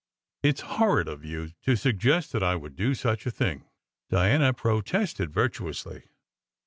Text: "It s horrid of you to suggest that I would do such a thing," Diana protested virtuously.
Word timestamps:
"It 0.41 0.55
s 0.57 0.61
horrid 0.65 1.07
of 1.07 1.23
you 1.23 1.51
to 1.61 1.75
suggest 1.75 2.31
that 2.31 2.41
I 2.41 2.55
would 2.55 2.75
do 2.75 2.95
such 2.95 3.27
a 3.27 3.29
thing," 3.29 3.65
Diana 4.09 4.51
protested 4.51 5.31
virtuously. 5.31 6.05